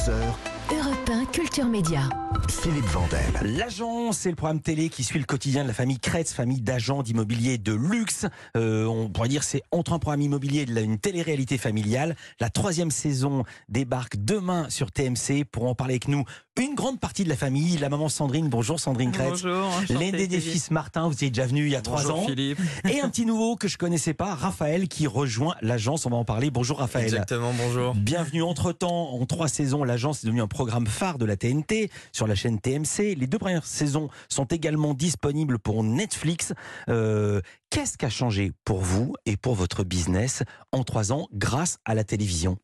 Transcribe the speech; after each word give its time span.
So. 0.00 0.49
Europe 0.72 1.10
1 1.10 1.24
Culture 1.26 1.64
Média. 1.64 2.08
Philippe 2.48 2.84
Vandel. 2.86 3.56
L'agence, 3.56 4.18
c'est 4.18 4.30
le 4.30 4.36
programme 4.36 4.60
télé 4.60 4.88
qui 4.88 5.02
suit 5.02 5.18
le 5.18 5.24
quotidien 5.24 5.62
de 5.62 5.68
la 5.68 5.74
famille 5.74 5.98
Kretz, 5.98 6.32
famille 6.32 6.60
d'agents 6.60 7.02
d'immobilier 7.02 7.58
de 7.58 7.72
luxe. 7.72 8.26
Euh, 8.56 8.84
on 8.86 9.08
pourrait 9.08 9.28
dire 9.28 9.42
c'est 9.42 9.62
entre 9.72 9.92
un 9.92 9.98
programme 9.98 10.20
immobilier 10.20 10.64
et 10.68 10.80
une 10.80 10.98
télé-réalité 10.98 11.58
familiale. 11.58 12.14
La 12.38 12.50
troisième 12.50 12.90
saison 12.90 13.44
débarque 13.68 14.16
demain 14.16 14.68
sur 14.68 14.92
TMC. 14.92 15.44
Pour 15.50 15.66
en 15.66 15.74
parler 15.74 15.94
avec 15.94 16.08
nous, 16.08 16.24
une 16.60 16.74
grande 16.74 17.00
partie 17.00 17.24
de 17.24 17.28
la 17.28 17.36
famille, 17.36 17.78
la 17.78 17.88
maman 17.88 18.08
Sandrine. 18.08 18.48
Bonjour 18.48 18.78
Sandrine 18.78 19.12
Kretz. 19.12 19.42
Bonjour. 19.42 19.70
L'aîné 19.88 20.26
des 20.26 20.40
fils 20.40 20.70
Martin, 20.70 21.08
vous 21.08 21.24
êtes 21.24 21.32
déjà 21.32 21.46
venu 21.46 21.66
il 21.66 21.72
y 21.72 21.76
a 21.76 21.80
trois 21.80 22.02
Bonjour 22.02 22.18
ans. 22.20 22.26
Philippe. 22.26 22.58
Et 22.88 23.00
un 23.00 23.08
petit 23.08 23.26
nouveau 23.26 23.56
que 23.56 23.66
je 23.66 23.78
connaissais 23.78 24.14
pas, 24.14 24.34
Raphaël, 24.34 24.88
qui 24.88 25.06
rejoint 25.06 25.54
l'agence. 25.62 26.06
On 26.06 26.10
va 26.10 26.16
en 26.16 26.24
parler. 26.24 26.50
Bonjour 26.50 26.78
Raphaël. 26.78 27.06
Exactement, 27.06 27.52
bonjour. 27.56 27.94
Bienvenue 27.94 28.42
entre-temps, 28.42 29.14
en 29.14 29.24
trois 29.26 29.48
saisons, 29.48 29.84
l'agence 29.84 30.22
est 30.22 30.26
devenue 30.26 30.42
un 30.42 30.48
programme 30.48 30.59
phare 30.86 31.18
de 31.18 31.24
la 31.24 31.36
TNT 31.36 31.90
sur 32.12 32.26
la 32.26 32.34
chaîne 32.34 32.60
TMC. 32.60 33.14
Les 33.16 33.26
deux 33.26 33.38
premières 33.38 33.66
saisons 33.66 34.08
sont 34.28 34.44
également 34.44 34.94
disponibles 34.94 35.58
pour 35.58 35.84
Netflix. 35.84 36.52
Euh, 36.88 37.40
Qu'est-ce 37.70 37.96
qui 37.96 38.04
a 38.04 38.10
changé 38.10 38.52
pour 38.64 38.80
vous 38.80 39.14
et 39.26 39.36
pour 39.36 39.54
votre 39.54 39.84
business 39.84 40.42
en 40.72 40.82
trois 40.82 41.12
ans 41.12 41.28
grâce 41.32 41.78
à 41.84 41.94
la 41.94 42.02
télévision? 42.04 42.58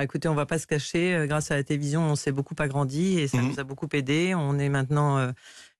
Écoutez, 0.00 0.28
on 0.28 0.34
va 0.34 0.46
pas 0.46 0.58
se 0.58 0.66
cacher. 0.66 1.14
euh, 1.14 1.26
Grâce 1.26 1.50
à 1.50 1.56
la 1.56 1.62
télévision, 1.64 2.02
on 2.02 2.16
s'est 2.16 2.32
beaucoup 2.32 2.54
agrandi 2.58 3.18
et 3.20 3.28
ça 3.28 3.38
Mhm. 3.38 3.48
nous 3.50 3.60
a 3.60 3.64
beaucoup 3.64 3.88
aidé. 3.92 4.34
On 4.34 4.58
est 4.58 4.68
maintenant 4.68 5.18
euh, 5.18 5.30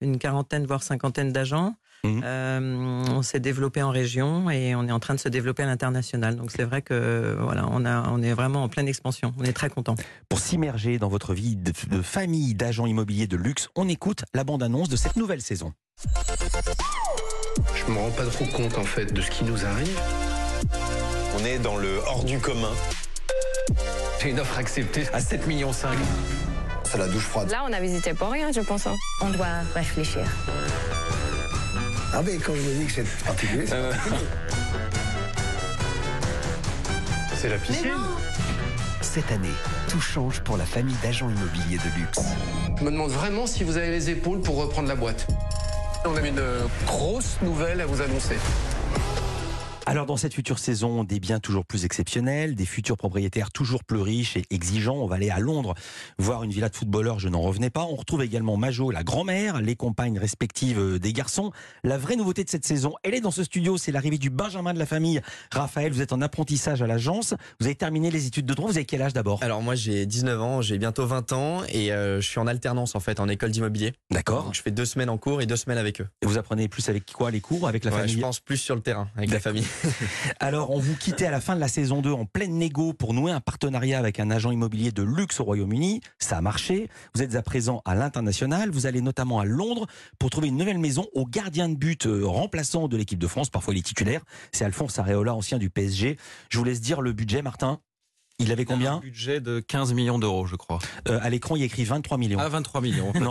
une 0.00 0.18
quarantaine, 0.18 0.66
voire 0.66 0.82
cinquantaine 0.82 1.32
d'agents. 1.32 1.74
Mhm. 2.04 2.20
Euh, 2.22 3.04
on 3.10 3.22
s'est 3.22 3.40
développé 3.40 3.82
en 3.82 3.90
région 3.90 4.50
et 4.50 4.74
on 4.74 4.86
est 4.86 4.92
en 4.92 5.00
train 5.00 5.14
de 5.14 5.20
se 5.20 5.28
développer 5.28 5.62
à 5.62 5.66
l'international. 5.66 6.36
Donc 6.36 6.50
c'est 6.52 6.62
vrai 6.64 6.82
que 6.82 7.36
voilà, 7.40 7.66
on, 7.70 7.84
a, 7.86 8.08
on 8.10 8.22
est 8.22 8.34
vraiment 8.34 8.62
en 8.62 8.68
pleine 8.68 8.86
expansion. 8.88 9.32
On 9.38 9.44
est 9.44 9.52
très 9.54 9.70
content. 9.70 9.94
Pour 10.28 10.38
s'immerger 10.38 10.98
dans 10.98 11.08
votre 11.08 11.32
vie 11.34 11.56
de, 11.56 11.72
de 11.90 12.02
famille 12.02 12.54
d'agents 12.54 12.86
immobiliers 12.86 13.26
de 13.26 13.36
luxe, 13.36 13.68
on 13.74 13.88
écoute 13.88 14.24
la 14.34 14.44
bande-annonce 14.44 14.88
de 14.90 14.96
cette 14.96 15.16
nouvelle 15.16 15.40
saison. 15.40 15.72
Je 17.74 17.90
me 17.92 17.98
rends 17.98 18.10
pas 18.10 18.26
trop 18.26 18.44
compte 18.46 18.76
en 18.78 18.84
fait 18.84 19.12
de 19.12 19.20
ce 19.20 19.30
qui 19.30 19.44
nous 19.44 19.64
arrive. 19.64 19.98
On 21.40 21.44
est 21.44 21.58
dans 21.58 21.76
le 21.76 21.98
hors 22.06 22.24
du 22.24 22.38
commun. 22.38 22.70
J'ai 24.24 24.30
une 24.30 24.40
offre 24.40 24.56
acceptée 24.56 25.04
à 25.12 25.20
7 25.20 25.46
millions 25.46 25.74
5. 25.74 25.90
C'est 26.84 26.96
la 26.96 27.08
douche 27.08 27.24
froide. 27.24 27.50
Là, 27.50 27.62
on 27.68 27.72
a 27.74 27.78
visité 27.78 28.14
pour 28.14 28.30
rien, 28.30 28.52
je 28.52 28.60
pense. 28.62 28.86
hein. 28.86 28.96
On 29.20 29.28
doit 29.28 29.46
réfléchir. 29.74 30.22
Ah 32.14 32.22
mais 32.24 32.36
quand 32.38 32.54
je 32.54 32.60
me 32.62 32.74
dis 32.74 32.86
que 32.86 32.92
c'est 32.92 33.24
particulier, 33.24 33.66
c'est 33.66 33.76
C'est 37.36 37.48
la 37.50 37.58
piscine. 37.58 37.90
Cette 39.02 39.30
année, 39.30 39.48
tout 39.90 40.00
change 40.00 40.40
pour 40.40 40.56
la 40.56 40.64
famille 40.64 40.96
d'agents 41.02 41.28
immobiliers 41.28 41.76
de 41.76 42.00
luxe. 42.00 42.20
Je 42.78 42.82
me 42.84 42.90
demande 42.90 43.10
vraiment 43.10 43.46
si 43.46 43.62
vous 43.62 43.76
avez 43.76 43.90
les 43.90 44.08
épaules 44.08 44.40
pour 44.40 44.56
reprendre 44.56 44.88
la 44.88 44.96
boîte. 44.96 45.26
On 46.06 46.16
a 46.16 46.20
une 46.26 46.38
euh, 46.38 46.62
grosse 46.86 47.36
nouvelle 47.42 47.82
à 47.82 47.86
vous 47.86 48.00
annoncer. 48.00 48.38
Alors 49.86 50.06
dans 50.06 50.16
cette 50.16 50.32
future 50.32 50.58
saison, 50.58 51.04
des 51.04 51.20
biens 51.20 51.40
toujours 51.40 51.66
plus 51.66 51.84
exceptionnels, 51.84 52.54
des 52.54 52.64
futurs 52.64 52.96
propriétaires 52.96 53.50
toujours 53.50 53.84
plus 53.84 54.00
riches 54.00 54.34
et 54.38 54.44
exigeants. 54.50 54.96
On 54.96 55.06
va 55.06 55.16
aller 55.16 55.28
à 55.28 55.38
Londres 55.40 55.74
voir 56.18 56.42
une 56.42 56.50
villa 56.50 56.70
de 56.70 56.74
footballeurs, 56.74 57.18
je 57.18 57.28
n'en 57.28 57.42
revenais 57.42 57.68
pas. 57.68 57.82
On 57.84 57.94
retrouve 57.94 58.22
également 58.22 58.56
Majo, 58.56 58.90
la 58.90 59.04
grand-mère, 59.04 59.60
les 59.60 59.76
compagnes 59.76 60.18
respectives 60.18 60.78
euh, 60.78 60.98
des 60.98 61.12
garçons. 61.12 61.52
La 61.82 61.98
vraie 61.98 62.16
nouveauté 62.16 62.44
de 62.44 62.48
cette 62.48 62.64
saison, 62.64 62.94
elle 63.02 63.12
est 63.14 63.20
dans 63.20 63.30
ce 63.30 63.44
studio, 63.44 63.76
c'est 63.76 63.92
l'arrivée 63.92 64.16
du 64.16 64.30
Benjamin 64.30 64.72
de 64.72 64.78
la 64.78 64.86
famille. 64.86 65.20
Raphaël, 65.52 65.92
vous 65.92 66.00
êtes 66.00 66.14
en 66.14 66.22
apprentissage 66.22 66.80
à 66.80 66.86
l'agence, 66.86 67.34
vous 67.60 67.66
avez 67.66 67.74
terminé 67.74 68.10
les 68.10 68.26
études 68.26 68.46
de 68.46 68.54
droit, 68.54 68.70
vous 68.70 68.76
avez 68.78 68.86
quel 68.86 69.02
âge 69.02 69.12
d'abord? 69.12 69.42
Alors 69.42 69.60
moi 69.60 69.74
j'ai 69.74 70.06
19 70.06 70.40
ans, 70.40 70.62
j'ai 70.62 70.78
bientôt 70.78 71.04
20 71.06 71.32
ans 71.32 71.62
et 71.68 71.92
euh, 71.92 72.22
je 72.22 72.26
suis 72.26 72.40
en 72.40 72.46
alternance 72.46 72.94
en 72.94 73.00
fait 73.00 73.20
en 73.20 73.28
école 73.28 73.50
d'immobilier. 73.50 73.92
D'accord. 74.10 74.44
Donc 74.44 74.54
je 74.54 74.62
fais 74.62 74.70
deux 74.70 74.86
semaines 74.86 75.10
en 75.10 75.18
cours 75.18 75.42
et 75.42 75.46
deux 75.46 75.56
semaines 75.56 75.78
avec 75.78 76.00
eux. 76.00 76.08
Et 76.22 76.26
vous 76.26 76.38
apprenez 76.38 76.68
plus 76.68 76.88
avec 76.88 77.12
quoi 77.12 77.30
les 77.30 77.42
cours 77.42 77.68
Avec 77.68 77.84
la 77.84 77.90
Ouais, 77.92 77.98
famille? 77.98 78.14
je 78.14 78.20
pense 78.20 78.40
plus 78.40 78.56
sur 78.56 78.74
le 78.76 78.80
terrain 78.80 79.08
avec 79.14 79.30
la 79.30 79.40
famille. 79.40 79.66
Alors, 80.40 80.70
on 80.70 80.78
vous 80.78 80.96
quittez 80.96 81.26
à 81.26 81.30
la 81.30 81.40
fin 81.40 81.54
de 81.54 81.60
la 81.60 81.68
saison 81.68 82.02
2 82.02 82.12
en 82.12 82.24
pleine 82.24 82.54
négo 82.54 82.92
pour 82.92 83.14
nouer 83.14 83.32
un 83.32 83.40
partenariat 83.40 83.98
avec 83.98 84.20
un 84.20 84.30
agent 84.30 84.50
immobilier 84.50 84.92
de 84.92 85.02
luxe 85.02 85.40
au 85.40 85.44
Royaume-Uni. 85.44 86.00
Ça 86.18 86.38
a 86.38 86.40
marché. 86.40 86.88
Vous 87.14 87.22
êtes 87.22 87.34
à 87.34 87.42
présent 87.42 87.82
à 87.84 87.94
l'international. 87.94 88.70
Vous 88.70 88.86
allez 88.86 89.00
notamment 89.00 89.40
à 89.40 89.44
Londres 89.44 89.86
pour 90.18 90.30
trouver 90.30 90.48
une 90.48 90.56
nouvelle 90.56 90.78
maison 90.78 91.06
au 91.14 91.26
gardien 91.26 91.68
de 91.68 91.76
but 91.76 92.06
euh, 92.06 92.26
remplaçant 92.26 92.88
de 92.88 92.96
l'équipe 92.96 93.18
de 93.18 93.26
France. 93.26 93.50
Parfois, 93.50 93.74
il 93.74 93.78
est 93.78 93.82
titulaire. 93.82 94.22
C'est 94.52 94.64
Alphonse 94.64 94.98
Areola, 94.98 95.34
ancien 95.34 95.58
du 95.58 95.70
PSG. 95.70 96.16
Je 96.48 96.58
vous 96.58 96.64
laisse 96.64 96.80
dire 96.80 97.00
le 97.00 97.12
budget, 97.12 97.42
Martin. 97.42 97.80
Il 98.40 98.50
avait 98.50 98.64
combien 98.64 98.94
Un 98.94 98.98
budget 98.98 99.40
de 99.40 99.60
15 99.60 99.92
millions 99.94 100.18
d'euros, 100.18 100.44
je 100.46 100.56
crois. 100.56 100.80
Euh, 101.08 101.20
À 101.22 101.30
l'écran, 101.30 101.54
il 101.54 101.60
y 101.60 101.62
a 101.62 101.66
écrit 101.66 101.84
23 101.84 102.18
millions. 102.18 102.38
Ah, 102.40 102.48
23 102.48 102.80
millions. 102.80 103.12
Non, 103.20 103.30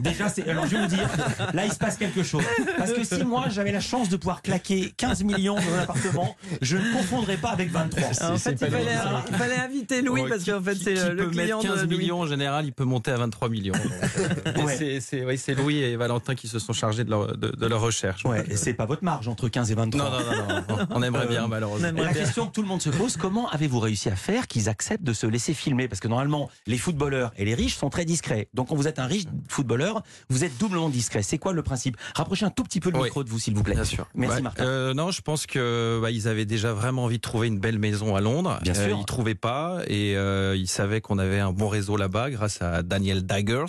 déjà, 0.00 0.28
c'est. 0.28 0.46
Alors, 0.46 0.66
je 0.66 0.76
vais 0.76 0.82
vous 0.82 0.88
dire, 0.94 1.08
là, 1.54 1.64
il 1.64 1.72
se 1.72 1.78
passe 1.78 1.96
quelque 1.96 2.22
chose. 2.22 2.42
Parce 2.76 2.92
que 2.92 3.02
si 3.02 3.24
moi, 3.24 3.46
j'avais 3.48 3.72
la 3.72 3.80
chance 3.80 4.10
de 4.10 4.18
pouvoir 4.18 4.42
claquer 4.42 4.92
15 4.94 5.24
millions 5.24 5.54
dans 5.54 5.74
un 5.74 5.78
appartement, 5.84 6.36
je 6.60 6.76
ne 6.76 6.92
confondrai 6.92 7.38
pas 7.38 7.48
avec 7.48 7.70
23. 7.70 8.02
En 8.30 8.36
fait, 8.36 8.52
il 8.52 8.58
fallait, 8.58 8.84
il 9.30 9.36
fallait 9.36 9.54
inviter 9.56 10.02
Louis 10.02 10.20
Ouais, 10.20 10.28
parce 10.28 10.44
qu'en 10.44 10.60
fait, 10.62 10.74
c'est 10.74 10.98
euh, 10.98 11.08
le 11.14 11.24
peut 11.24 11.30
client 11.30 11.58
mettre 11.62 11.74
15 11.74 11.86
de 11.86 11.96
millions 11.96 12.20
en 12.20 12.26
général, 12.26 12.66
il 12.66 12.72
peut 12.72 12.84
monter 12.84 13.10
à 13.10 13.16
23 13.16 13.48
millions. 13.48 13.74
Ouais. 14.64 14.76
c'est- 14.76 15.00
C'est 15.00 15.24
oui, 15.24 15.38
c'est 15.38 15.54
Louis 15.54 15.78
et 15.78 15.96
Valentin 15.96 16.34
qui 16.34 16.46
se 16.48 16.58
sont 16.58 16.72
chargés 16.72 17.04
de 17.04 17.10
leur, 17.10 17.36
de, 17.36 17.48
de 17.48 17.66
leur 17.66 17.80
recherche. 17.80 18.24
Ouais, 18.24 18.44
et 18.48 18.56
c'est 18.56 18.74
pas 18.74 18.84
votre 18.86 19.02
marge 19.04 19.28
entre 19.28 19.48
15 19.48 19.70
et 19.70 19.74
23. 19.74 20.04
Non, 20.04 20.10
non, 20.10 20.18
non, 20.18 20.54
non, 20.68 20.76
non. 20.78 20.86
on 20.90 21.02
aimerait 21.02 21.24
Euh, 21.24 21.28
bien 21.28 21.46
malheureusement. 21.48 21.86
on 21.86 21.90
aimerait 21.90 22.04
La 22.06 22.12
bien. 22.12 22.22
question 22.22 22.46
que 22.46 22.52
tout 22.52 22.62
le 22.62 22.68
monde 22.68 22.82
se 22.82 22.90
pose, 22.90 23.16
comment 23.16 23.48
avez-vous 23.50 23.80
réussi 23.80 23.93
à 24.06 24.16
faire 24.16 24.46
qu'ils 24.46 24.68
acceptent 24.68 25.04
de 25.04 25.12
se 25.12 25.26
laisser 25.26 25.54
filmer 25.54 25.88
Parce 25.88 26.00
que 26.00 26.08
normalement, 26.08 26.50
les 26.66 26.78
footballeurs 26.78 27.32
et 27.36 27.44
les 27.44 27.54
riches 27.54 27.76
sont 27.76 27.90
très 27.90 28.04
discrets. 28.04 28.48
Donc 28.54 28.68
quand 28.68 28.76
vous 28.76 28.88
êtes 28.88 28.98
un 28.98 29.06
riche 29.06 29.24
footballeur, 29.48 30.02
vous 30.28 30.44
êtes 30.44 30.56
doublement 30.58 30.88
discret. 30.88 31.22
C'est 31.22 31.38
quoi 31.38 31.52
le 31.52 31.62
principe? 31.62 31.96
Rapprochez 32.14 32.44
un 32.44 32.50
tout 32.50 32.62
petit 32.64 32.80
peu 32.80 32.90
le 32.90 32.98
Oui. 32.98 33.04
micro 33.04 33.24
de 33.24 33.30
vous, 33.30 33.38
s'il 33.38 33.54
vous 33.54 33.62
plaît. 33.62 33.74
Bien 33.74 33.84
sûr. 33.84 34.06
Merci 34.14 34.36
Ouais. 34.36 34.42
Martin. 34.42 34.64
Euh, 34.64 34.94
non, 34.94 35.10
je 35.10 35.20
pense 35.22 35.46
que 35.46 35.98
bah, 36.02 36.10
ils 36.10 36.28
avaient 36.28 36.44
déjà 36.46 36.72
vraiment 36.72 37.04
envie 37.04 37.16
de 37.16 37.22
trouver 37.22 37.48
une 37.48 37.58
belle 37.58 37.78
maison 37.78 38.16
à 38.16 38.20
Londres. 38.20 38.58
Bien 38.62 38.74
sûr. 38.74 38.96
Ils 38.98 39.04
trouvaient 39.04 39.34
pas 39.34 39.80
et 39.86 40.16
euh, 40.16 40.56
ils 40.56 40.68
savaient 40.68 41.00
qu'on 41.00 41.18
avait 41.18 41.40
un 41.40 41.52
bon 41.52 41.68
réseau 41.68 41.96
là-bas 41.96 42.30
grâce 42.30 42.60
à 42.62 42.82
Daniel 42.82 43.24
Daggers. 43.24 43.64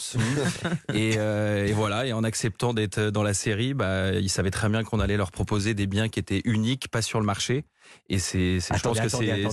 et, 0.93 1.15
euh, 1.17 1.65
et 1.67 1.73
voilà. 1.73 2.05
Et 2.05 2.13
en 2.13 2.23
acceptant 2.23 2.73
d'être 2.73 2.99
dans 3.09 3.23
la 3.23 3.33
série, 3.33 3.73
bah, 3.73 4.11
ils 4.13 4.29
savaient 4.29 4.51
très 4.51 4.69
bien 4.69 4.83
qu'on 4.83 4.99
allait 4.99 5.17
leur 5.17 5.31
proposer 5.31 5.73
des 5.73 5.87
biens 5.87 6.09
qui 6.09 6.19
étaient 6.19 6.41
uniques, 6.45 6.87
pas 6.89 7.01
sur 7.01 7.19
le 7.19 7.25
marché. 7.25 7.65
Et 8.09 8.19
c'est, 8.19 8.59
je 8.59 8.68
pense 8.68 9.00
Attendez, 9.00 9.00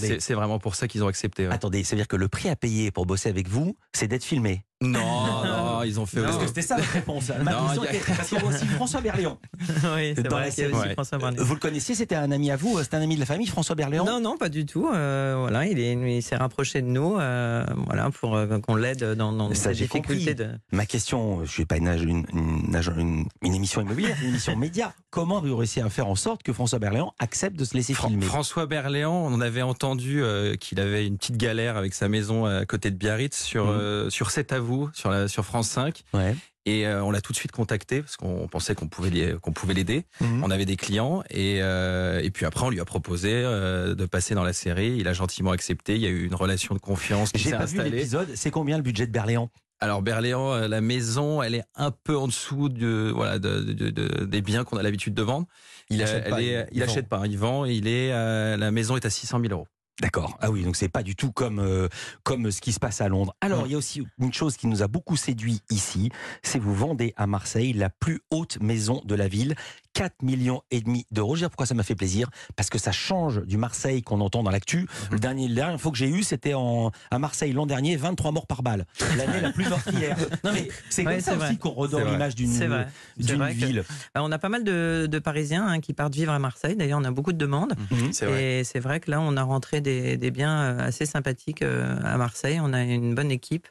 que 0.09 0.21
c'est, 0.21 0.35
vraiment 0.35 0.59
pour 0.59 0.75
ça 0.75 0.87
qu'ils 0.87 1.03
ont 1.03 1.09
accepté. 1.09 1.47
ouais. 1.47 1.55
Attendez, 1.55 1.85
c'est-à-dire 1.85 2.09
que 2.09 2.17
le 2.17 2.29
prix 2.29 2.49
à 2.49 2.57
payer 2.57 2.91
pour 2.91 3.07
bosser 3.07 3.29
avec 3.29 3.49
vous, 3.49 3.77
c'est 3.93 4.09
d'être 4.09 4.25
filmé. 4.25 4.65
Non, 4.83 5.01
non, 5.83 5.89
ils 5.89 6.01
ont 6.01 6.07
fait. 6.07 6.23
Parce 6.23 6.37
euh, 6.37 6.41
que 6.41 6.47
c'était 6.47 6.63
ça 6.63 6.77
votre 6.77 6.89
réponse. 6.91 7.31
Ma 7.45 7.53
Non, 7.53 7.65
question 7.67 7.83
a- 7.83 7.87
était- 7.93 7.99
Parce 8.17 8.29
qu'il 8.29 8.39
y 8.39 8.41
a 8.41 8.45
aussi 8.45 8.67
François 8.67 9.01
Berléand. 9.01 9.39
oui, 9.61 10.13
c'est 10.17 10.23
Dans 10.23 10.31
vrai 10.37 10.45
la 10.47 10.51
qu'il 10.51 10.65
y 10.65 10.67
a 10.67 10.69
série. 10.69 10.73
aussi 10.73 10.89
Ouais. 10.89 10.93
François 10.95 11.19
Barnier. 11.19 11.39
Vous 11.41 11.55
le 11.55 11.61
connaissiez 11.61 11.95
C'était 11.95 12.15
un 12.15 12.31
ami 12.31 12.51
à 12.51 12.57
vous 12.57 12.79
C'était 12.83 12.97
un 12.97 13.03
ami 13.03 13.15
de 13.15 13.21
la 13.21 13.27
famille, 13.27 13.47
François 13.47 13.75
Berléand? 13.75 14.05
Non, 14.05 14.21
non, 14.21 14.37
pas 14.37 14.49
du 14.49 14.65
tout. 14.67 14.89
Euh, 14.93 15.37
voilà, 15.39 15.67
il 15.67 15.79
est- 15.79 15.93
il 16.17 16.23
s'est 16.23 16.37
rapproché 16.37 16.83
de 16.83 16.87
nous, 16.87 17.17
euh, 17.19 17.65
voilà, 17.87 18.11
pour 18.11 18.37
euh, 18.37 18.59
qu'on 18.61 18.75
l'aide 18.77 19.05
dans, 19.15 19.33
dans 19.33 19.51
compris. 19.91 20.35
De... 20.35 20.49
Ma 20.73 20.87
question, 20.87 21.45
je 21.45 21.51
suis 21.51 21.65
pas 21.65 21.77
une, 21.77 21.89
une, 21.89 22.25
une, 22.33 22.83
une- 22.99 23.27
une 23.43 23.55
émission 23.55 23.81
immobilière, 23.81 24.17
une 24.23 24.29
émission 24.31 24.57
média. 24.57 24.93
Comment 25.11 25.39
avez-vous 25.39 25.57
réussi 25.59 25.81
à 25.81 25.89
faire 25.91 26.07
en 26.09 26.15
sorte 26.15 26.43
que 26.43 26.53
François 26.53 26.79
Berléand 26.79 27.13
accepte 27.19 27.57
de 27.59 27.65
se 27.65 27.75
laisser 27.75 27.93
Fran- 27.95 28.09
filmer? 28.09 28.25
François 28.25 28.67
Berléand, 28.67 29.27
on 29.31 29.41
avait 29.41 29.63
entendu 29.63 30.23
euh, 30.23 30.55
qu'il 30.57 30.81
avait 30.81 31.07
une 31.07 31.19
petite 31.19 31.37
galère 31.37 31.77
avec 31.77 31.93
sa 31.95 32.09
maison 32.09 32.47
à 32.47 32.65
côté 32.65 32.91
de 32.91 32.97
Biarritz 32.97 33.37
sur, 33.37 33.67
euh, 33.69 34.09
sur 34.11 34.31
C'est 34.31 34.53
à 34.53 34.61
vous, 34.61 34.89
sur, 34.95 35.11
la, 35.11 35.29
sur 35.29 35.45
France 35.45 35.72
5. 35.73 36.03
Ouais. 36.15 36.35
Et 36.65 36.87
euh, 36.87 37.03
on 37.03 37.11
l'a 37.11 37.21
tout 37.21 37.33
de 37.33 37.37
suite 37.37 37.51
contacté 37.51 38.03
parce 38.03 38.17
qu'on 38.17 38.47
pensait 38.47 38.77
qu'on 38.77 38.87
pouvait 38.87 39.35
qu'on 39.43 39.53
pouvait 39.53 39.75
l'aider. 39.75 40.05
Mhm. 40.21 40.45
On 40.45 40.51
avait 40.53 40.65
des 40.65 40.77
clients 40.77 41.25
et, 41.29 41.59
euh, 41.61 42.21
et 42.23 42.31
puis 42.31 42.47
après 42.47 42.65
on 42.65 42.71
lui 42.71 42.79
a 42.79 42.85
proposé 42.85 43.31
euh, 43.33 43.97
de 43.97 44.07
passer 44.07 44.37
dans 44.37 44.45
la 44.45 44.53
série. 44.53 44.95
Il 44.97 45.09
a 45.09 45.13
gentiment 45.13 45.51
accepté. 45.51 45.97
Il 45.97 46.03
y 46.03 46.07
a 46.07 46.11
eu 46.11 46.25
une 46.25 46.37
relation 46.37 46.75
de 46.77 46.81
confiance 46.81 47.31
J'ai 47.35 47.51
pas 47.51 47.65
vu 47.65 47.83
l'épisode. 47.83 48.29
C'est 48.37 48.53
combien 48.53 48.77
le 48.77 48.85
budget 48.85 49.07
de 49.09 49.13
Berléand? 49.13 49.51
Alors 49.81 50.03
Berléand, 50.03 50.69
la 50.69 50.81
maison, 50.81 51.43
elle 51.43 51.57
est 51.57 51.65
un 51.75 51.91
peu 51.91 52.17
en 52.17 52.29
dessous 52.29 52.69
de 52.69 53.11
voilà 53.13 53.41
de, 53.41 53.59
de- 53.63 53.91
de- 53.91 54.25
des 54.25 54.41
biens 54.41 54.63
qu'on 54.63 54.77
a 54.77 54.83
l'habitude 54.85 55.15
de 55.15 55.23
vendre. 55.23 55.49
Il, 55.91 56.01
achète 56.01 56.23
elle 56.27 56.31
pas, 56.31 56.41
est- 56.43 56.69
il- 56.71 56.77
il, 56.77 56.83
achète 56.85 57.09
pas, 57.09 57.23
il 57.27 57.37
vend. 57.37 57.65
Il 57.65 57.89
est 57.89 58.11
la 58.57 58.71
maison 58.71 58.95
est 58.97 59.05
à 59.05 59.11
600 59.11 59.41
000 59.41 59.53
euros. 59.53 59.67
D'accord. 60.01 60.39
Ah 60.41 60.51
oui, 60.51 60.65
donc 60.65 60.75
c'est 60.77 60.89
pas 60.89 61.03
du 61.03 61.15
tout 61.15 61.33
comme 61.33 61.59
euh, 61.59 61.89
comme 62.23 62.51
ce 62.51 62.61
qui 62.61 62.73
se 62.73 62.81
passe 62.81 63.01
à 63.01 63.09
Londres. 63.09 63.37
Alors, 63.41 63.67
il 63.67 63.73
y 63.73 63.75
a 63.75 63.79
aussi 63.79 64.03
une 64.19 64.33
chose 64.33 64.57
qui 64.57 64.67
nous 64.67 64.83
a 64.83 64.89
beaucoup 64.89 65.17
séduit 65.17 65.61
ici, 65.71 66.11
c'est 66.43 66.59
vous 66.59 66.75
vendez 66.75 67.13
à 67.17 67.27
Marseille 67.27 67.73
la 67.73 67.91
plus 67.91 68.21
haute 68.31 68.59
maison 68.61 69.03
de 69.05 69.15
la 69.15 69.29
ville, 69.29 69.55
4 69.95 70.23
millions 70.23 70.63
et 70.71 70.81
demi 70.81 71.07
d'euros. 71.11 71.35
Je 71.37 71.41
dire 71.41 71.51
pourquoi 71.51 71.67
ça 71.67 71.75
m'a 71.75 71.83
fait 71.83 71.95
plaisir 71.95 72.31
Parce 72.57 72.71
que 72.71 72.79
ça 72.79 72.93
change 72.93 73.43
du 73.45 73.57
Marseille 73.57 74.03
qu'on 74.03 74.21
entend 74.21 74.43
dans 74.43 74.51
l'actu. 74.51 74.87
Le 75.11 75.19
dernier, 75.19 75.49
la 75.49 75.55
dernière 75.55 75.81
fois 75.81 75.93
que 75.93 75.99
j'ai 75.99 76.09
eu, 76.09 76.23
c'était 76.23 76.55
en, 76.55 76.91
à 77.11 77.19
Marseille 77.19 77.53
l'an 77.53 77.67
dernier, 77.67 77.97
23 77.97 78.33
morts 78.33 78.47
par 78.47 78.63
balle. 78.63 78.87
L'année 79.17 79.41
la 79.41 79.53
plus 79.53 79.69
meurtrière. 79.69 80.17
Non 80.45 80.53
mais 80.53 80.69
c'est 80.91 81.05
comme 81.05 81.13
Ouais, 81.13 81.21
ça 81.21 81.37
aussi 81.37 81.59
qu'on 81.59 81.71
redore 81.71 82.01
l'image 82.05 82.35
d'une 82.35 82.51
que- 82.59 83.53
ville. 83.53 83.85
Bah, 84.15 84.23
on 84.25 84.33
a 84.33 84.39
pas 84.39 84.49
mal 84.49 84.65
de, 84.65 85.07
de 85.11 85.19
Parisiens 85.19 85.67
hein, 85.67 85.81
qui 85.81 85.93
partent 85.93 86.15
vivre 86.15 86.33
à 86.33 86.39
Marseille. 86.39 86.75
D'ailleurs, 86.77 86.99
on 87.01 87.05
a 87.05 87.11
beaucoup 87.11 87.33
de 87.33 87.39
demandes. 87.39 87.75
Mhm. 87.91 88.11
Et 88.39 88.65
c'est 88.65 88.81
vrai 88.81 89.01
que 89.01 89.11
là, 89.11 89.21
on 89.21 89.37
a 89.37 89.43
rentré 89.43 89.81
des, 89.81 90.17
des 90.17 90.31
biens 90.31 90.59
euh, 90.63 90.79
assez 90.89 91.07
sympathiques 91.07 91.63
euh, 91.63 91.97
à 92.03 92.17
Marseille. 92.17 92.59
On 92.63 92.73
a 92.73 92.83
une 92.83 93.15
bonne 93.15 93.31
équipe. 93.31 93.69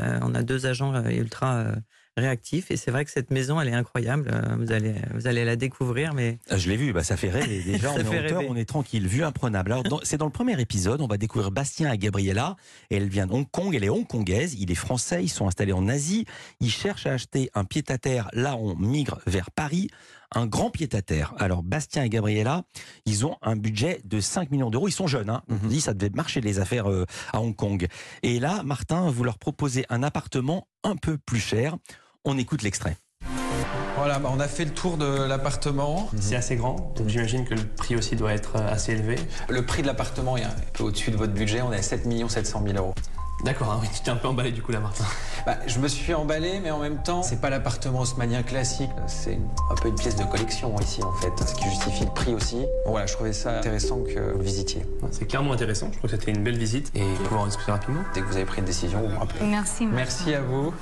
Euh, 0.00 0.18
on 0.22 0.34
a 0.34 0.42
deux 0.42 0.66
agents 0.66 1.04
ultra 1.04 1.66
réactifs. 2.16 2.70
Et 2.70 2.76
c'est 2.76 2.90
vrai 2.90 3.04
que 3.04 3.10
cette 3.10 3.30
maison, 3.30 3.60
elle 3.60 3.68
est 3.68 3.74
incroyable. 3.74 4.30
Euh, 4.32 4.56
Vous 4.58 4.72
allez, 4.72 4.94
vous 5.14 5.26
allez 5.26 5.44
la 5.44 5.56
découvrir. 5.56 6.14
Mais 6.14 6.38
Ah, 6.50 6.58
Je 6.58 6.68
l'ai 6.68 6.76
vu, 6.76 6.92
bah, 6.92 7.02
ça 7.02 7.16
fait 7.16 7.30
rêver. 7.30 7.62
Déjà, 7.62 7.92
on 7.92 7.98
est 7.98 8.06
en 8.06 8.24
hauteur, 8.24 8.42
on 8.48 8.56
est 8.56 8.64
tranquille, 8.64 9.06
vue 9.06 9.24
imprenable. 9.24 9.72
Alors, 9.72 10.00
c'est 10.04 10.18
dans 10.18 10.26
le 10.26 10.32
premier 10.32 10.60
épisode, 10.60 11.00
on 11.00 11.06
va 11.06 11.16
découvrir 11.16 11.50
Bastien 11.50 11.92
et 11.92 11.98
Gabriella. 11.98 12.56
Elle 12.90 13.08
vient 13.08 13.26
de 13.26 13.32
Hong 13.32 13.50
Kong, 13.50 13.74
elle 13.74 13.84
est 13.84 13.88
hongkongaise, 13.90 14.54
il 14.58 14.70
est 14.70 14.74
français, 14.76 15.22
ils 15.24 15.28
sont 15.28 15.46
installés 15.46 15.72
en 15.72 15.88
Asie. 15.88 16.26
Ils 16.60 16.70
cherchent 16.70 17.06
à 17.06 17.12
acheter 17.12 17.50
un 17.54 17.64
pied-à-terre. 17.64 18.28
Là, 18.32 18.56
on 18.56 18.76
migre 18.76 19.20
vers 19.26 19.50
Paris. 19.50 19.88
Un 20.34 20.46
grand 20.46 20.70
pied-à-terre. 20.70 21.34
Alors, 21.38 21.62
Bastien 21.62 22.04
et 22.04 22.08
Gabriella, 22.08 22.62
ils 23.06 23.26
ont 23.26 23.36
un 23.42 23.56
budget 23.56 24.00
de 24.04 24.20
5 24.20 24.50
millions 24.50 24.70
d'euros. 24.70 24.88
Ils 24.88 24.92
sont 24.92 25.06
jeunes, 25.06 25.30
hein. 25.30 25.42
On 25.50 25.54
Mhm. 25.54 25.68
dit 25.68 25.80
ça 25.80 25.92
devait 25.94 26.10
marcher 26.14 26.40
les 26.40 26.58
affaires 26.58 26.90
euh, 26.90 27.04
à 27.32 27.40
Hong 27.40 27.54
Kong. 27.54 27.86
Et 28.22 28.40
là, 28.40 28.62
Martin, 28.62 29.10
vous 29.10 29.24
leur 29.24 29.38
proposez 29.38 29.84
un 29.90 30.02
appartement 30.02 30.66
un 30.84 30.96
peu 30.96 31.18
plus 31.18 31.40
cher. 31.40 31.76
On 32.24 32.38
écoute 32.38 32.62
l'extrait. 32.62 32.96
Voilà, 33.96 34.18
bah, 34.18 34.30
on 34.32 34.40
a 34.40 34.48
fait 34.48 34.64
le 34.64 34.72
tour 34.72 34.96
de 34.96 35.04
l'appartement. 35.04 36.10
C'est 36.18 36.34
assez 36.34 36.56
grand, 36.56 36.92
donc 36.96 37.08
j'imagine 37.08 37.44
que 37.44 37.54
le 37.54 37.62
prix 37.66 37.94
aussi 37.94 38.16
doit 38.16 38.32
être 38.32 38.56
euh, 38.56 38.72
assez 38.72 38.92
élevé. 38.92 39.16
Le 39.48 39.64
prix 39.64 39.82
de 39.82 39.86
l'appartement 39.86 40.36
est 40.36 40.44
un 40.44 40.54
peu 40.72 40.84
au-dessus 40.84 41.10
de 41.10 41.16
votre 41.16 41.34
budget. 41.34 41.60
On 41.62 41.72
est 41.72 41.76
à 41.78 41.82
7 41.82 42.04
700 42.28 42.62
000 42.66 42.78
euros. 42.78 42.94
D'accord, 43.44 43.72
hein, 43.72 43.78
oui, 43.82 43.88
tu 43.92 44.00
t'es 44.00 44.10
un 44.10 44.16
peu 44.16 44.28
emballé 44.28 44.52
du 44.52 44.62
coup 44.62 44.72
là, 44.72 44.80
Martin. 44.80 45.04
Bah, 45.44 45.56
je 45.66 45.80
me 45.80 45.88
suis 45.88 46.14
emballé, 46.14 46.60
mais 46.62 46.70
en 46.70 46.78
même 46.78 47.02
temps, 47.02 47.24
c'est 47.24 47.40
pas 47.40 47.50
l'appartement 47.50 47.98
haussmanien 48.02 48.44
classique. 48.44 48.90
C'est 49.08 49.40
un 49.70 49.74
peu 49.74 49.88
une 49.88 49.96
pièce 49.96 50.14
de 50.14 50.22
collection 50.22 50.72
ici, 50.80 51.02
en 51.02 51.12
fait, 51.14 51.32
ce 51.44 51.52
qui 51.56 51.64
justifie 51.64 52.04
le 52.04 52.12
prix 52.12 52.32
aussi. 52.32 52.58
Bon, 52.84 52.92
voilà, 52.92 53.06
je 53.06 53.14
trouvais 53.14 53.32
ça 53.32 53.58
intéressant 53.58 53.98
que 54.04 54.20
vous 54.20 54.38
le 54.38 54.44
visitiez. 54.44 54.86
C'est 55.10 55.26
clairement 55.26 55.52
intéressant, 55.52 55.88
je 55.90 55.98
trouve 55.98 56.08
que 56.10 56.16
c'était 56.16 56.30
une 56.30 56.44
belle 56.44 56.58
visite 56.58 56.92
et 56.94 57.02
pouvoir 57.24 57.42
en 57.42 57.46
discuter 57.46 57.72
rapidement. 57.72 58.02
Dès 58.14 58.20
que 58.20 58.26
vous 58.26 58.36
avez 58.36 58.44
pris 58.44 58.60
une 58.60 58.66
décision, 58.66 59.00
vous 59.00 59.08
me 59.08 59.18
rappelez. 59.18 59.44
Merci. 59.44 59.86
Merci 59.86 60.32
à 60.32 60.42
vous. 60.42 60.72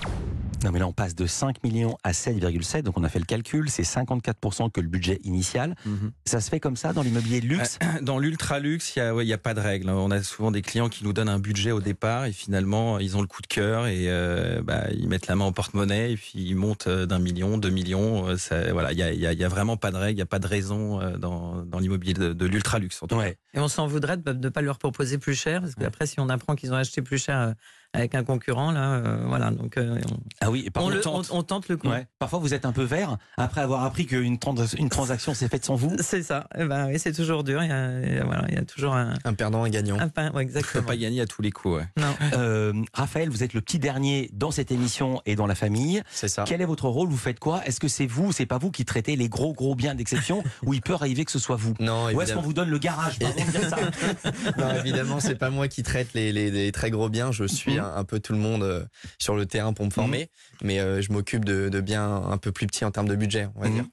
Non, 0.62 0.72
mais 0.72 0.78
là, 0.78 0.86
on 0.86 0.92
passe 0.92 1.14
de 1.14 1.24
5 1.26 1.62
millions 1.64 1.96
à 2.04 2.12
7,7. 2.12 2.82
Donc, 2.82 2.98
on 2.98 3.04
a 3.04 3.08
fait 3.08 3.18
le 3.18 3.24
calcul. 3.24 3.70
C'est 3.70 3.82
54% 3.82 4.70
que 4.70 4.80
le 4.82 4.88
budget 4.88 5.18
initial. 5.24 5.74
Mhm. 5.86 6.12
Ça 6.26 6.40
se 6.42 6.50
fait 6.50 6.60
comme 6.60 6.76
ça 6.76 6.92
dans 6.92 7.02
l'immobilier 7.02 7.40
de 7.40 7.46
luxe? 7.46 7.78
Dans 8.02 8.18
l'ultra 8.18 8.58
luxe, 8.58 8.94
il 8.94 9.02
n'y 9.02 9.08
a, 9.08 9.14
ouais, 9.14 9.24
il 9.24 9.28
y 9.28 9.32
a 9.32 9.38
pas 9.38 9.54
de 9.54 9.60
règle. 9.60 9.88
On 9.88 10.10
a 10.10 10.22
souvent 10.22 10.50
des 10.50 10.60
clients 10.60 10.88
qui 10.90 11.02
nous 11.04 11.14
donnent 11.14 11.30
un 11.30 11.38
budget 11.38 11.72
au 11.72 11.80
départ 11.80 12.26
et 12.26 12.32
finalement 12.32 12.98
ils 12.98 13.16
ont 13.16 13.20
le 13.22 13.26
coup 13.26 13.40
de 13.40 13.46
cœur 13.46 13.86
et 13.86 14.10
euh, 14.10 14.60
bah, 14.62 14.84
ils 14.92 15.08
mettent 15.08 15.26
la 15.28 15.34
main 15.34 15.46
au 15.46 15.52
porte-monnaie 15.52 16.12
et 16.12 16.16
puis 16.16 16.32
ils 16.34 16.54
montent 16.56 16.86
euh, 16.88 17.06
d'un 17.06 17.18
million, 17.18 17.56
deux 17.56 17.70
millions. 17.70 18.28
euh, 18.28 18.36
ça- 18.36 18.72
voilà, 18.72 18.92
il 18.92 18.98
y 18.98 19.02
a, 19.02 19.12
il 19.12 19.20
y 19.20 19.26
a- 19.26 19.46
a 19.46 19.48
vraiment 19.48 19.76
pas 19.78 19.90
de 19.90 19.96
règle, 19.96 20.12
il 20.12 20.16
n'y 20.16 20.22
a 20.22 20.26
pas 20.26 20.38
de 20.38 20.46
raison 20.46 21.00
euh, 21.00 21.16
dans, 21.16 21.62
dans 21.64 21.78
l'immobilier 21.78 22.12
de, 22.14 22.32
de 22.34 22.46
l'ultra 22.46 22.78
luxe. 22.78 23.02
En 23.02 23.06
tout 23.06 23.16
cas. 23.16 23.22
Ouais. 23.22 23.38
Et 23.54 23.60
on 23.60 23.68
s'en 23.68 23.86
voudrait 23.86 24.18
de 24.18 24.32
ne 24.32 24.48
pas 24.50 24.60
leur 24.60 24.78
proposer 24.78 25.16
plus 25.18 25.34
cher, 25.34 25.62
parce 25.62 25.74
qu'après, 25.74 26.06
si 26.06 26.20
on 26.20 26.28
apprend 26.28 26.54
qu'ils 26.54 26.72
ont 26.72 26.76
acheté 26.76 27.00
plus 27.02 27.18
cher 27.22 27.38
euh, 27.38 27.52
avec 27.92 28.14
un 28.14 28.22
concurrent, 28.24 28.70
là, 28.70 28.92
euh, 28.94 29.24
voilà. 29.26 29.50
Donc, 29.50 29.76
euh, 29.76 29.98
on, 30.10 30.16
Ah 30.40 30.50
oui, 30.50 30.62
et 30.66 30.70
par 30.70 30.84
on 30.84 30.88
le- 30.90 31.00
tente. 31.00 31.28
on- 31.32 31.38
on 31.38 31.42
tente 31.42 31.68
le 31.68 31.76
coup. 31.76 31.88
Ouais. 31.88 32.06
Parfois, 32.18 32.38
vous 32.38 32.54
êtes 32.54 32.64
un 32.64 32.72
peu 32.72 32.84
vert 32.84 33.16
après 33.36 33.60
avoir 33.60 33.84
appris 33.84 34.06
qu'une 34.06 34.38
trans- 34.38 34.54
une 34.78 34.88
transaction 34.88 35.34
s'est 35.34 35.48
faite 35.48 35.64
sans 35.64 35.74
vous. 35.74 35.96
C'est 36.00 36.22
ça. 36.22 36.46
Eh 36.56 36.64
ben, 36.64 36.86
oui, 36.88 36.98
c'est 36.98 37.12
toujours 37.12 37.42
dur. 37.44 37.62
Il 37.62 37.68
y 37.68 37.72
a, 37.72 38.00
il 38.00 38.14
y 38.14 38.18
a- 38.18 38.24
voilà, 38.24 38.44
il 38.48 38.54
y 38.54 38.58
a 38.58 38.64
toujours 38.64 38.94
un, 38.94 39.14
Un 39.24 39.34
perdant, 39.34 39.64
un 39.64 39.68
gagnant. 39.70 39.98
un 39.98 40.08
pain. 40.08 40.26
Ouais, 40.26 40.30
On 40.30 40.34
peut 40.34 40.40
exactement. 40.42 40.84
pas 40.86 40.96
gagner 40.96 41.20
à 41.20 41.26
tous 41.26 41.42
les 41.42 41.50
coups. 41.50 41.78
ouais. 41.78 41.86
Non. 41.96 42.14
Euh, 42.34 42.72
Raphaël, 42.94 43.28
vous 43.28 43.42
êtes 43.42 43.54
le 43.54 43.60
petit 43.60 43.78
dernier 43.80 44.30
dans 44.32 44.50
cette 44.52 44.70
émission 44.70 45.20
et 45.26 45.34
dans 45.34 45.46
la 45.46 45.54
famille. 45.56 46.02
C'est 46.12 46.28
ça. 46.28 46.44
Quel 46.46 46.60
est 46.62 46.66
votre 46.66 46.88
rôle? 46.88 47.08
Vous 47.08 47.16
faites 47.16 47.40
quoi? 47.40 47.60
Est-ce 47.66 47.80
que 47.80 47.88
c'est 47.88 48.06
vous 48.06 48.26
ou 48.26 48.32
c'est 48.32 48.46
pas 48.46 48.58
vous 48.58 48.70
qui 48.70 48.84
traitez 48.84 49.16
les 49.16 49.28
gros 49.28 49.52
gros 49.52 49.74
biens 49.74 49.94
d'exception 49.96 50.42
ou 50.64 50.74
il 50.74 50.80
peut 50.80 50.94
arriver 50.94 51.24
que 51.24 51.32
ce 51.32 51.38
soit 51.40 51.56
vous? 51.56 51.74
Non, 51.80 52.04
Ou 52.04 52.08
est-ce 52.08 52.14
qu'on 52.14 52.20
évidemment. 52.20 52.42
vous 52.42 52.52
donne 52.52 52.70
le 52.70 52.78
garage? 52.78 53.18
Pardon 53.18 53.42
ça. 53.68 53.76
Non, 54.58 54.74
évidemment, 54.78 55.20
c'est 55.20 55.34
pas 55.34 55.50
moi 55.50 55.66
qui 55.68 55.82
traite 55.82 56.08
les, 56.14 56.32
les- 56.32 56.50
les 56.50 56.72
très 56.72 56.90
gros 56.90 57.08
biens. 57.08 57.32
Je 57.32 57.44
suis 57.44 57.78
un, 57.80 57.94
un 57.96 58.04
peu 58.04 58.20
tout 58.20 58.32
le 58.32 58.38
monde 58.38 58.62
euh, 58.62 58.84
sur 59.18 59.34
le 59.34 59.46
terrain 59.46 59.72
pour 59.72 59.84
me 59.84 59.90
former, 59.90 60.30
mais 60.62 60.78
euh, 60.80 61.00
je 61.02 61.12
m'occupe 61.12 61.44
de, 61.44 61.68
de 61.68 61.80
biens 61.80 62.14
un 62.30 62.38
peu 62.38 62.52
plus 62.52 62.66
petits 62.66 62.84
en 62.84 62.90
termes 62.90 63.08
de 63.08 63.16
budget, 63.16 63.48
on 63.56 63.60
va 63.62 63.68
Mhm. 63.68 63.74
dire. 63.74 63.84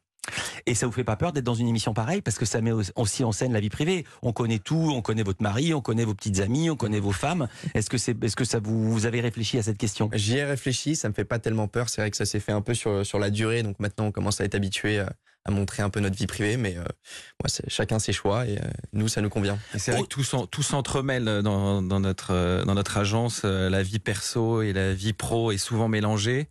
Et 0.69 0.75
ça 0.75 0.85
vous 0.85 0.91
fait 0.91 1.03
pas 1.05 1.15
peur 1.15 1.31
d'être 1.31 1.45
dans 1.45 1.55
une 1.55 1.67
émission 1.67 1.93
pareille 1.93 2.21
parce 2.21 2.37
que 2.37 2.45
ça 2.45 2.59
met 2.61 2.71
aussi 2.95 3.23
en 3.23 3.31
scène 3.31 3.53
la 3.53 3.61
vie 3.61 3.69
privée. 3.69 4.05
On 4.21 4.33
connaît 4.33 4.59
tout, 4.59 4.91
on 4.93 5.01
connaît 5.01 5.23
votre 5.23 5.41
mari, 5.41 5.73
on 5.73 5.81
connaît 5.81 6.03
vos 6.05 6.13
petites 6.13 6.39
amies, 6.41 6.69
on 6.69 6.75
connaît 6.75 6.99
vos 6.99 7.13
femmes. 7.13 7.47
Est-ce 7.73 7.89
que 7.89 7.97
c'est, 7.97 8.21
est-ce 8.23 8.35
que 8.35 8.43
ça 8.45 8.59
vous, 8.59 8.91
vous 8.91 9.05
avez 9.05 9.21
réfléchi 9.21 9.57
à 9.57 9.63
cette 9.63 9.77
question? 9.77 10.09
J'y 10.13 10.37
ai 10.37 10.43
réfléchi, 10.43 10.95
ça 10.97 11.07
me 11.07 11.13
fait 11.13 11.25
pas 11.25 11.39
tellement 11.39 11.67
peur. 11.69 11.87
C'est 11.89 12.01
vrai 12.01 12.11
que 12.11 12.17
ça 12.17 12.25
s'est 12.25 12.41
fait 12.41 12.51
un 12.51 12.61
peu 12.61 12.73
sur, 12.73 13.05
sur 13.05 13.17
la 13.17 13.29
durée, 13.29 13.63
donc 13.63 13.79
maintenant 13.79 14.05
on 14.07 14.11
commence 14.11 14.41
à 14.41 14.43
être 14.45 14.55
habitué 14.55 14.99
à, 14.99 15.13
à 15.45 15.51
montrer 15.51 15.81
un 15.83 15.89
peu 15.89 16.01
notre 16.01 16.17
vie 16.17 16.27
privée, 16.27 16.57
mais 16.57 16.75
euh, 16.75 16.81
moi, 16.81 17.47
c'est 17.47 17.69
chacun 17.69 17.99
ses 17.99 18.11
choix 18.11 18.45
et 18.45 18.57
euh, 18.57 18.61
nous, 18.91 19.07
ça 19.07 19.21
nous 19.21 19.29
convient. 19.29 19.57
Et 19.73 19.79
c'est 19.79 19.91
vrai 19.93 20.01
que 20.01 20.07
tout, 20.07 20.23
s'en- 20.25 20.47
tout 20.47 20.63
s'entremêle 20.63 21.41
dans, 21.41 21.81
dans 21.81 22.01
notre, 22.01 22.31
euh, 22.33 22.65
dans 22.65 22.73
notre 22.75 22.97
agence. 22.97 23.43
Euh, 23.45 23.69
La 23.69 23.83
vie 23.83 23.99
perso 23.99 24.61
et 24.61 24.73
la 24.73 24.93
vie 24.93 25.13
pro 25.13 25.53
est 25.53 25.57
souvent 25.57 25.87
mélangée. 25.87 26.49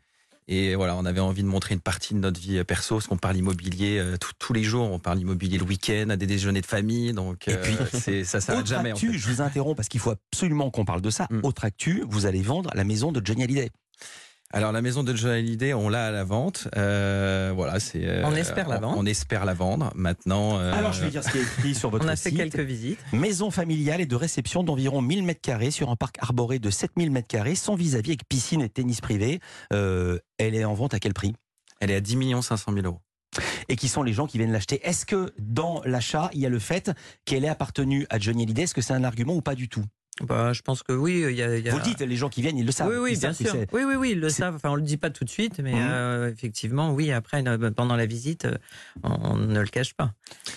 Et 0.48 0.76
voilà, 0.76 0.94
on 0.96 1.04
avait 1.04 1.18
envie 1.20 1.42
de 1.42 1.48
montrer 1.48 1.74
une 1.74 1.80
partie 1.80 2.14
de 2.14 2.20
notre 2.20 2.40
vie 2.40 2.62
perso, 2.62 2.94
parce 2.96 3.08
qu'on 3.08 3.16
parle 3.16 3.36
immobilier 3.36 3.98
euh, 3.98 4.16
tout- 4.16 4.30
tous 4.38 4.52
les 4.52 4.62
jours. 4.62 4.90
On 4.92 5.00
parle 5.00 5.18
immobilier 5.18 5.58
le 5.58 5.64
week-end, 5.64 6.06
à 6.10 6.16
des 6.16 6.26
déjeuners 6.26 6.60
de 6.60 6.66
famille. 6.66 7.12
Donc, 7.12 7.48
Et 7.48 7.54
euh, 7.54 7.62
puis, 7.62 7.76
c'est, 7.92 8.22
ça 8.22 8.40
s'arrête 8.40 8.60
Autre 8.60 8.68
jamais. 8.68 8.92
en 8.92 8.94
actu, 8.94 9.12
fait. 9.12 9.18
je 9.18 9.28
vous 9.28 9.40
interromps 9.40 9.76
parce 9.76 9.88
qu'il 9.88 9.98
faut 10.00 10.12
absolument 10.12 10.70
qu'on 10.70 10.84
parle 10.84 11.02
de 11.02 11.10
ça. 11.10 11.26
Mm. 11.30 11.40
Autre 11.42 11.64
actu, 11.64 12.04
vous 12.08 12.26
allez 12.26 12.42
vendre 12.42 12.70
la 12.74 12.84
maison 12.84 13.10
de 13.10 13.20
Johnny 13.24 13.42
Hallyday. 13.42 13.70
Alors, 14.56 14.72
la 14.72 14.80
maison 14.80 15.02
de 15.02 15.14
John 15.14 15.32
Hallyday, 15.32 15.74
on 15.74 15.90
l'a 15.90 16.06
à 16.06 16.10
la 16.10 16.24
vente. 16.24 16.66
Euh, 16.78 17.52
voilà, 17.54 17.78
c'est. 17.78 18.00
euh, 18.06 18.22
On 18.24 18.34
espère 18.34 18.70
la 18.70 18.78
vendre. 18.78 18.96
On, 18.98 19.04
espère 19.04 19.44
la 19.44 19.52
vendre. 19.52 19.92
Maintenant. 19.94 20.58
euh, 20.58 20.72
Alors 20.72 20.94
je 20.94 21.02
vais 21.02 21.10
dire 21.10 21.22
ce 21.22 21.30
qui 21.30 21.36
est 21.36 21.42
écrit 21.42 21.74
sur 21.74 21.90
votre 21.90 22.04
On 22.06 22.08
a 22.08 22.16
fait 22.16 22.30
site. 22.30 22.38
quelques 22.38 22.60
visites. 22.60 22.98
Maison 23.12 23.50
familiale 23.50 24.00
et 24.00 24.06
de 24.06 24.16
réception 24.16 24.64
d'environ 24.64 25.02
1000 25.02 25.24
mètres 25.24 25.42
carrés 25.42 25.70
sur 25.70 25.90
un 25.90 25.96
parc 25.96 26.16
arboré 26.22 26.58
de 26.58 26.70
7000 26.70 27.10
mètres 27.10 27.28
carrés, 27.28 27.54
sans 27.54 27.74
vis-à-vis 27.74 28.12
avec 28.12 28.26
piscine 28.30 28.62
et 28.62 28.70
tennis 28.70 29.02
privé. 29.02 29.40
Euh, 29.74 30.18
elle 30.38 30.54
est 30.54 30.64
en 30.64 30.72
vente 30.72 30.94
à 30.94 31.00
quel 31.00 31.12
prix? 31.12 31.34
Elle 31.82 31.90
est 31.90 31.96
à 31.96 32.00
10 32.00 32.16
500 32.40 32.72
000 32.72 32.86
euros. 32.86 33.00
Et 33.68 33.76
qui 33.76 33.88
sont 33.88 34.02
les 34.02 34.14
gens 34.14 34.26
qui 34.26 34.38
viennent 34.38 34.52
l'acheter 34.52 34.80
Est-ce 34.88 35.04
que 35.04 35.34
dans 35.38 35.82
l'achat, 35.84 36.30
il 36.32 36.40
y 36.40 36.46
a 36.46 36.48
le 36.48 36.60
fait 36.60 36.92
qu'elle 37.26 37.44
ait 37.44 37.48
appartenu 37.50 38.06
à 38.08 38.18
Johnny 38.18 38.44
Hallyday? 38.44 38.62
Est-ce 38.62 38.74
que 38.74 38.80
c'est 38.80 38.94
un 38.94 39.04
argument 39.04 39.34
ou 39.34 39.42
pas 39.42 39.54
du 39.54 39.68
tout? 39.68 39.84
Bah, 40.22 40.52
je 40.54 40.62
pense 40.62 40.82
que 40.82 40.92
oui. 40.92 41.24
Il 41.28 41.34
y 41.36 41.42
a, 41.42 41.58
y 41.58 41.68
a- 41.68 41.72
Vous 41.72 41.78
le 41.78 41.82
dites, 41.84 42.00
les 42.00 42.16
gens 42.16 42.28
qui 42.30 42.40
viennent, 42.40 42.56
ils 42.56 42.64
le 42.64 42.72
savent. 42.72 42.88
Oui, 42.98 43.16
bien 43.18 43.32
sûr. 43.34 43.54
Oui, 43.72 43.82
oui, 43.86 43.94
oui, 43.96 44.10
ils 44.12 44.20
le 44.20 44.30
savent. 44.30 44.54
Enfin, 44.56 44.70
on 44.70 44.74
le 44.76 44.82
dit 44.82 44.96
pas 44.96 45.10
tout 45.10 45.24
de 45.24 45.30
suite, 45.30 45.60
mais 45.62 45.74
Mhm. 45.74 45.80
euh, 45.90 46.30
effectivement, 46.32 46.92
oui. 46.94 47.12
Après, 47.12 47.46
euh, 47.46 47.70
pendant 47.70 47.96
la 47.96 48.06
visite, 48.06 48.46
euh, 48.46 48.56
on, 49.02 49.32
on 49.32 49.36
ne 49.36 49.60
le 49.60 49.66
cache 49.66 49.92
pas. 49.94 50.12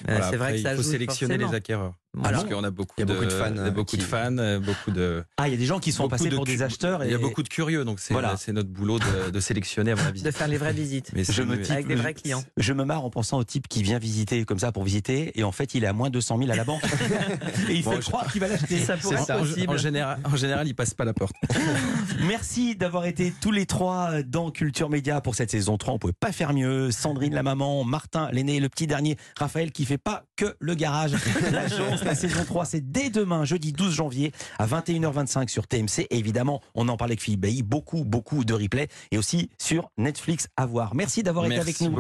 Voilà, 0.08 0.30
c'est 0.30 0.38
vrai 0.38 0.54
que 0.54 0.60
ça 0.62 0.72
il 0.72 0.78
faut 0.78 0.84
joue 0.84 0.92
sélectionner 0.92 1.34
forcément. 1.34 1.52
les 1.52 1.58
acquéreurs. 1.58 1.94
Voilà. 2.18 2.40
Parce 2.40 2.50
qu'on 2.52 2.64
a 2.64 2.72
beaucoup, 2.72 3.00
a 3.00 3.06
beaucoup 3.06 3.24
de 3.26 3.30
fans, 3.30 3.52
il 3.52 3.58
y 3.58 3.60
a 3.60 3.64
euh, 3.66 3.72
beaucoup 3.72 3.96
de 3.96 4.02
fans, 4.02 4.38
euh, 4.40 4.60
beaucoup 4.60 4.90
de. 4.90 5.24
Ah, 5.38 5.48
il 5.48 5.52
y 5.52 5.54
a 5.54 5.58
des 5.58 5.66
gens 5.68 5.80
qui 5.80 5.92
sont 5.92 6.08
passés 6.08 6.30
de 6.30 6.36
pour 6.36 6.44
des 6.44 6.64
acheteurs. 6.64 7.04
Il 7.04 7.12
y 7.12 7.14
a 7.14 7.18
et- 7.18 7.22
beaucoup 7.22 7.44
de 7.44 7.48
curieux, 7.48 7.86
donc 7.86 8.00
c'est 8.00 8.14
Voilà. 8.14 8.36
c'est 8.36 8.52
notre 8.52 8.70
boulot 8.70 8.98
de, 8.98 9.30
de 9.30 9.40
sélectionner 9.40 9.92
avant 9.92 10.04
la 10.04 10.10
de 10.10 10.14
visite. 10.16 10.32
faire 10.36 10.48
les 10.48 10.58
vraies 10.58 10.74
visites. 10.74 11.12
Mais 11.14 11.24
Je 11.24 11.32
c'est- 11.32 11.46
me 11.46 11.62
type- 11.62 11.72
Avec 11.72 11.88
des 11.88 11.94
vrais 11.96 12.16
clients. 12.16 12.44
Je 12.58 12.74
me 12.74 12.84
marre 12.84 13.06
en 13.06 13.12
pensant 13.12 13.38
au 13.38 13.44
type 13.44 13.68
qui 13.68 13.84
vient 13.84 14.00
visiter 14.00 14.44
comme 14.44 14.58
ça 14.58 14.72
pour 14.72 14.84
visiter 14.84 15.38
et 15.40 15.44
en 15.44 15.52
fait 15.52 15.76
il 15.76 15.84
est 15.84 15.88
à 15.88 15.94
moins 15.94 16.10
200 16.10 16.40
000 16.40 16.50
à 16.52 16.56
la 16.56 16.64
banque 16.64 16.82
et 17.70 17.76
il 17.76 17.84
Bon, 17.84 17.92
fait 17.92 18.02
je- 18.02 18.08
croire 18.08 18.32
qu'il 18.32 18.42
va 18.42 18.48
l'acheter. 18.48 18.80
Ça 18.80 18.98
pourrait 18.98 19.20
en, 19.20 19.26
possible. 19.40 19.70
en 19.72 19.78
général, 19.78 20.18
en 20.24 20.36
général, 20.36 20.68
il 20.68 20.74
passe 20.74 20.96
pas 20.96 21.06
la 21.06 21.14
porte. 21.14 21.34
Merci 22.28 22.76
d'avoir 22.76 23.06
été 23.06 23.34
tous 23.40 23.52
les 23.52 23.66
trois 23.66 24.24
dans 24.24 24.52
Culture 24.52 24.90
Média 24.90 25.22
pour 25.22 25.36
cette 25.36 25.52
saison 25.52 25.78
3. 25.78 25.94
On 25.94 26.00
pouvait 26.00 26.14
pas 26.14 26.32
faire 26.32 26.54
mieux. 26.54 26.92
Sandrine 26.92 27.34
la 27.34 27.44
maman, 27.44 27.84
Martin 27.84 28.30
l'aîné, 28.32 28.60
le 28.60 28.70
petit 28.70 28.88
dernier, 28.88 29.18
Raphaël 29.38 29.72
qui 29.72 29.86
fait 29.86 29.98
pas 29.98 30.24
que 30.36 30.56
le 30.60 30.74
garage. 30.76 31.12
La 31.52 31.68
chance, 31.70 31.99
la 32.06 32.16
saison 32.16 32.44
3, 32.44 32.66
c'est 32.66 32.92
dès 32.92 33.10
demain, 33.10 33.46
jeudi 33.46 33.74
12 33.74 33.94
janvier 33.94 34.32
à 34.58 34.68
21h25 34.68 35.50
sur 35.50 35.68
TMC. 35.68 36.08
Et 36.10 36.18
évidemment, 36.18 36.62
on 36.76 36.88
en 36.88 36.98
parlait 36.98 37.14
avec 37.14 37.22
Philippe 37.22 37.42
Bailly, 37.42 37.64
beaucoup, 37.64 38.04
beaucoup 38.04 38.44
de 38.44 38.54
replays 38.54 38.88
et 39.12 39.18
aussi 39.18 39.50
sur 39.58 39.90
Netflix 39.98 40.48
à 40.58 40.66
voir. 40.66 40.96
Merci 40.96 41.24
d'avoir 41.24 41.46
été 41.46 41.60
avec 41.60 41.80
nous. 41.82 41.88
beaucoup. 41.88 41.98